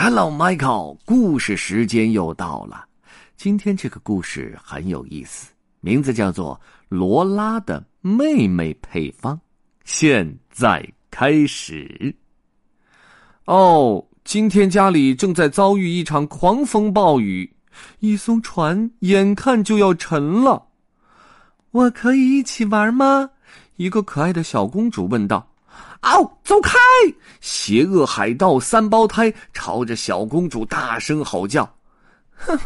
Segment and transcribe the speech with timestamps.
[0.00, 2.86] Hello, Michael，故事时间又到了。
[3.36, 5.50] 今天这个故事很有意思，
[5.80, 6.54] 名字叫做
[6.88, 9.34] 《罗拉的妹妹配方》。
[9.84, 12.14] 现在开始。
[13.46, 17.52] 哦，今天家里正在遭遇一场狂风暴雨，
[17.98, 20.68] 一艘船眼看就要沉了。
[21.72, 23.30] 我可以一起玩吗？
[23.74, 25.44] 一个可爱的小公主问道。
[26.00, 26.38] 嗷！
[26.44, 26.78] 走开！
[27.40, 31.68] 邪恶海盗三胞胎朝着小公主大声吼叫。
[32.36, 32.58] 哼，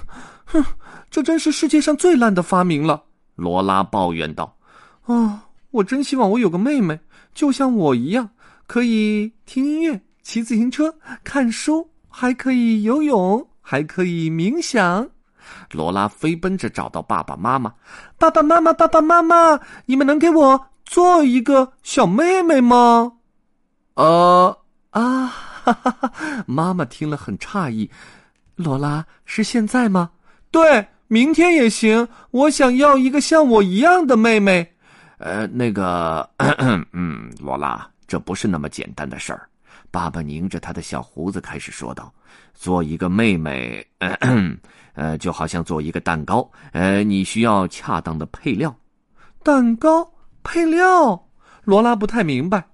[0.45, 0.65] 哼，
[1.11, 3.03] 这真是世界上最烂的发明了！
[3.37, 4.57] 罗拉抱怨道。
[5.05, 7.01] 啊，我真希望我有个妹妹，
[7.35, 8.31] 就像我一样，
[8.67, 15.09] 可以听音乐、骑自行车、看书，还可以游泳，还可以冥想。
[15.73, 17.75] 罗拉飞奔着找到爸爸妈妈。
[18.19, 23.13] 爸爸妈妈，爸爸妈妈，你们能给我做一个小妹妹吗？
[23.95, 24.59] 呃
[24.91, 26.13] 啊，哈哈哈！
[26.47, 27.91] 妈妈听了很诧异。
[28.57, 30.11] 罗拉是现在吗？
[30.51, 32.07] 对，明天也行。
[32.31, 34.71] 我想要一个像我一样的妹妹。
[35.19, 36.29] 呃，那个，
[36.93, 39.49] 嗯，罗拉，这不是那么简单的事儿。
[39.91, 42.13] 爸爸拧着他的小胡子开始说道
[42.55, 43.87] ：“做一个妹妹，
[44.95, 46.51] 呃，就好像做一个蛋糕。
[46.73, 48.75] 呃，你需要恰当的配料。
[49.43, 50.12] 蛋糕
[50.43, 51.29] 配料？
[51.65, 52.69] 罗拉不太明白。”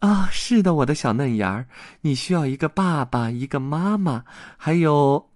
[0.00, 1.66] 啊，是的，我的小嫩芽儿，
[2.02, 4.24] 你需要一个爸爸，一个妈妈，
[4.58, 5.30] 还有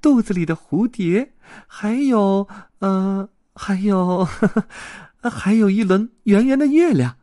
[0.00, 1.32] 肚子里的蝴蝶，
[1.68, 2.48] 还有，
[2.80, 4.26] 呃，还有，
[5.22, 7.14] 还有一轮圆圆的月亮。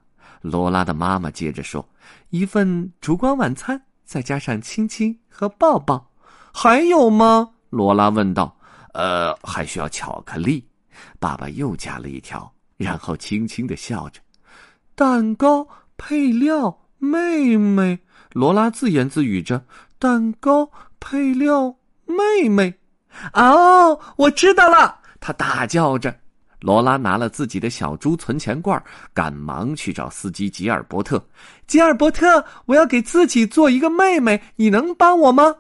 [0.42, 1.86] 罗拉的妈妈接着说
[2.32, 6.10] ：“一份烛光晚餐，再加上亲亲和抱抱，
[6.54, 8.56] 还有吗？”罗拉问道。
[8.96, 10.66] “呃，还需要巧克力。”
[11.20, 12.50] 爸爸又加了一条，
[12.80, 14.20] 然后轻轻的笑着。
[14.96, 15.68] 蛋糕。
[16.02, 18.00] 配料，妹妹，
[18.32, 19.66] 罗拉自言自语着
[20.00, 22.74] ：“蛋糕配料，妹妹。”
[23.36, 24.98] 哦，我知道了！
[25.20, 26.18] 他大叫着。
[26.62, 28.82] 罗拉拿了自己的小猪存钱罐，
[29.14, 31.22] 赶忙去找司机吉尔伯特。
[31.68, 35.54] 吉尔伯特，我要给自己做一个妹妹，你能帮我吗？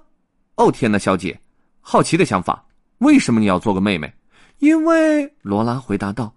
[0.55, 1.37] 哦，天哪，小姐，
[1.81, 2.65] 好奇的想法。
[2.99, 4.09] 为什么你要做个妹妹？
[4.59, 6.33] 因为罗拉回答道：“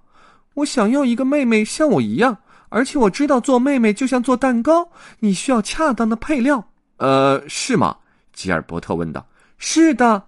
[0.54, 2.38] 我想要一个妹妹，像我一样。”
[2.74, 6.70] 而且我知道做妹妹就像做蛋糕，你需要恰当的配料。
[6.96, 7.98] 呃，是吗？
[8.32, 9.26] 吉尔伯特问道。
[9.58, 10.22] 是的，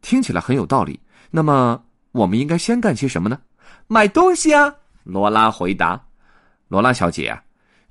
[0.00, 1.00] 听起来很有道理。
[1.32, 1.82] 那么
[2.12, 3.40] 我们应该先干些什么呢？
[3.88, 4.72] 买东西啊！
[5.02, 6.00] 罗拉回答。
[6.68, 7.42] 罗拉小姐啊，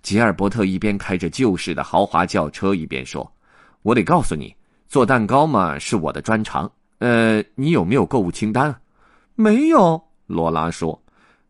[0.02, 3.30] 吉尔伯特一边开着旧式的豪华轿车，一边说
[3.84, 4.56] ：“我得告诉你，
[4.88, 6.72] 做蛋糕嘛是我的专长。
[7.00, 8.74] 呃，你有没有购物清单？
[9.36, 10.02] 没有。
[10.28, 11.04] 罗拉说。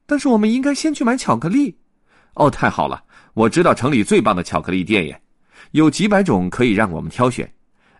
[0.09, 1.77] 但是我们应该先去买巧克力。
[2.33, 3.03] 哦，太好了！
[3.35, 5.21] 我知道城里最棒的巧克力店耶，
[5.71, 7.47] 有几百种可以让我们挑选。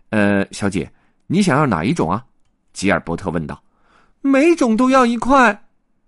[0.08, 0.90] 呃，小姐，
[1.28, 2.24] 你想要哪一种啊？
[2.72, 3.62] 吉尔伯特问道。
[4.22, 5.56] 每种都要一块。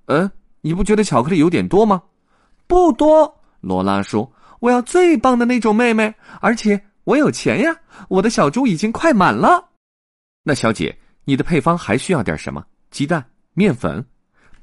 [0.07, 0.29] 嗯，
[0.61, 2.03] 你不觉得巧克力有点多吗？
[2.67, 4.31] 不多，罗拉说。
[4.59, 7.77] 我要最棒的那种，妹妹，而且我有钱呀，
[8.09, 9.69] 我的小猪已经快满了。
[10.43, 12.65] 那小姐，你的配方还需要点什么？
[12.91, 13.25] 鸡蛋、
[13.55, 14.05] 面粉？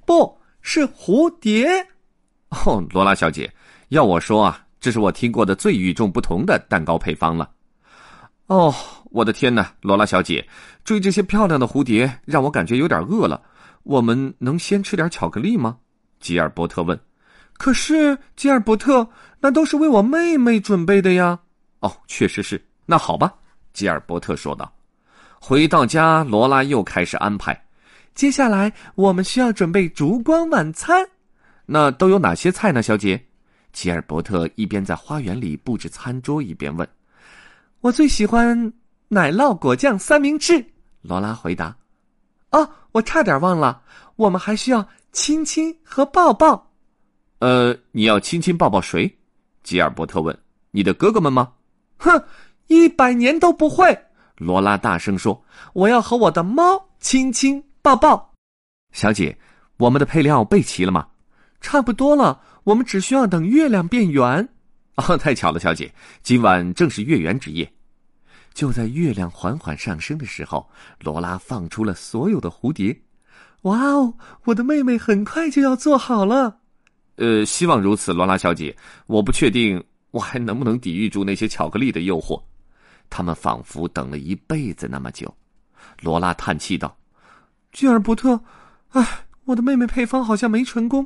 [0.06, 0.39] 不
[0.72, 1.68] 是蝴蝶。
[2.50, 3.52] 哦，罗拉小姐。
[3.88, 7.50] 要我说啊，这是我听过的最与众不同的蛋糕配方了。
[8.46, 8.72] 哦，
[9.06, 10.48] 我的天哪，罗拉小姐，
[10.84, 13.42] 追这些漂亮的蝴蝶让我感觉有点饿了。
[13.82, 15.76] 我们能先吃点巧克力吗？
[16.20, 17.00] 吉尔伯特问。
[17.54, 19.10] 可是，吉尔伯特，
[19.40, 21.40] 那都是为我妹妹准备的呀。
[21.80, 22.64] 哦，确实是。
[22.86, 23.34] 那好吧，
[23.74, 24.72] 吉尔伯特说道。
[25.42, 27.60] 回到家，罗拉又开始安排。
[28.16, 31.08] 接下来，我们需要准备烛光晚餐。
[31.66, 33.26] 那都有哪些菜呢，小姐？
[33.72, 36.88] 吉尔伯特一边在花园里布置餐桌，一边问
[37.82, 38.74] ：“我最喜欢
[39.08, 40.66] 奶酪果酱三明治。”
[41.02, 41.76] 罗拉回答
[42.52, 43.82] ：“哦，我差点忘了，
[44.16, 46.72] 我们还需要亲亲和抱抱。
[47.40, 49.18] ”“呃，你要亲亲抱抱谁？”
[49.64, 50.38] 吉尔伯特问。
[50.72, 51.52] “你的哥哥们吗
[51.98, 52.22] ？”“哼，
[52.68, 53.98] 一百年都不会！”
[54.36, 55.46] 罗拉大声说。
[55.74, 58.34] “我要和我的猫亲亲抱抱。”
[58.94, 59.38] 小姐，
[59.78, 61.08] 我们的配料备齐了吗？
[61.62, 62.42] 差不多了。
[62.64, 64.48] 我们只需要等月亮变圆，
[64.96, 65.92] 哦， 太巧了，小姐，
[66.22, 67.72] 今晚正是月圆之夜。
[68.54, 70.70] 就在月亮缓缓上升的时候，
[71.02, 73.00] 罗拉放出了所有的蝴蝶。
[73.64, 74.14] 哇哦，
[74.46, 76.60] 我的妹妹很快就要做好了。
[77.16, 78.76] 呃，希望如此，罗拉小姐。
[79.08, 82.42] 我不确定我还能不能抵御住那些巧克力的诱惑。
[83.10, 85.34] 他们仿佛等了一辈子那么久。
[86.02, 86.96] 罗拉叹气道
[87.72, 88.40] ：“吉尔伯特，
[88.90, 91.06] 唉，我的妹妹配方好像没成功。”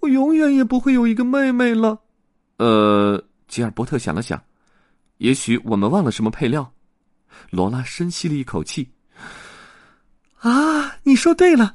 [0.00, 2.00] 我永远也不会有一个妹妹了，
[2.56, 4.42] 呃，吉尔伯特想了想，
[5.18, 6.72] 也许我们忘了什么配料。
[7.50, 8.90] 罗拉深吸了一口气。
[10.38, 11.74] 啊，你说对了，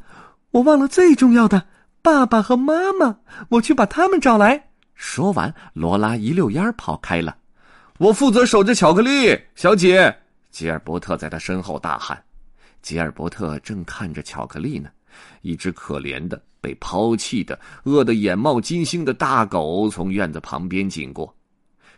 [0.50, 1.68] 我忘了最重要的，
[2.02, 3.16] 爸爸和妈妈，
[3.50, 4.70] 我去把他们找来。
[4.96, 7.38] 说完，罗拉一溜烟跑开了。
[8.00, 10.18] 我负责守着巧克力小姐。
[10.50, 12.20] 吉尔伯特在他身后大喊。
[12.86, 14.92] 吉尔伯特正看着巧克力呢，
[15.42, 21.36] 一只可怜的、被抛弃的、饿得眼冒金星的大狗从院子旁边经过。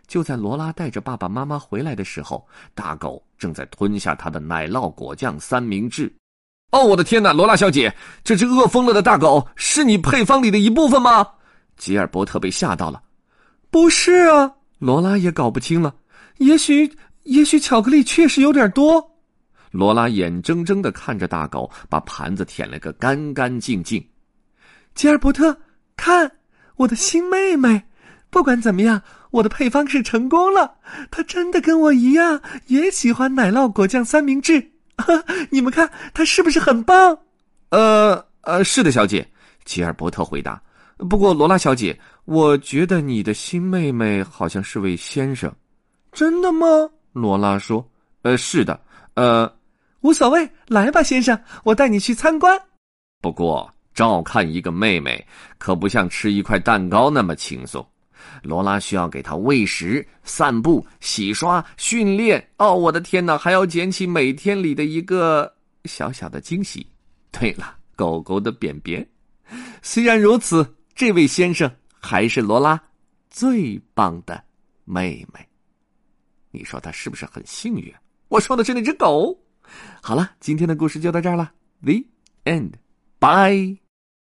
[0.08, 6.10] 就在罗拉带着爸爸妈妈回来的时候，大狗正在吞下他的奶酪果酱三明治。
[6.72, 7.94] 哦，我的天哪，罗拉小姐，
[8.24, 11.28] 这只饿疯了的大狗是你配方里的一部分吗？
[11.76, 13.04] 吉尔伯特被吓到了。
[13.70, 14.50] 不是啊，
[14.80, 15.94] 罗拉也搞不清了。
[16.38, 16.90] 也许，
[17.24, 19.17] 也许巧克力确实有点多。
[19.78, 24.04] 罗拉眼睁睁的看着大狗把盘子舔了个干干净净。
[24.96, 25.56] 吉尔伯特，
[25.96, 26.32] 看
[26.78, 27.84] 我的新妹妹。
[28.32, 30.74] 不管怎么样，我的配方是成功了。
[31.12, 34.68] 她真的跟我一样，也喜欢奶酪果酱三明治。
[35.52, 37.16] 你们看，她是不是很棒？
[37.70, 39.30] 呃呃，是的，小姐。
[39.64, 40.60] 吉尔伯特回答。
[41.08, 41.96] 不过，罗拉小姐，
[42.26, 45.54] 我觉得你的新妹妹好像是位先生。
[46.12, 46.66] 真的吗？
[47.14, 47.88] 罗拉说。
[48.24, 48.80] 呃，是的。
[49.14, 49.52] 呃，
[50.02, 52.60] 无所谓，来吧，先生，我带你去参观。
[53.22, 55.26] 不过，照看一个妹妹
[55.58, 57.86] 可不像吃一块蛋糕那么轻松。
[58.44, 62.46] 罗拉需要给她喂食、散步、洗刷、训练。
[62.58, 63.38] 哦，我的天哪！
[63.38, 65.52] 还要捡起每天里的一个
[65.86, 66.86] 小小的惊喜。
[67.32, 69.08] 对了，狗狗的便便。
[69.82, 72.80] 虽然如此，这位先生还是罗拉
[73.30, 74.44] 最棒的
[74.84, 75.40] 妹妹。
[76.52, 77.94] 你说他是不是很幸运？
[78.28, 79.38] 我说的是那只狗。
[80.02, 81.54] 好了，今天的故事就到这儿了。
[81.82, 82.04] The
[82.46, 82.74] end.
[83.20, 83.87] Bye.